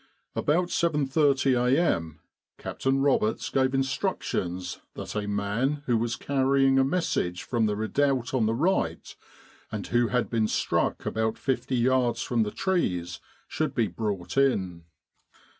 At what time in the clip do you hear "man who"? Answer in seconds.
5.27-5.95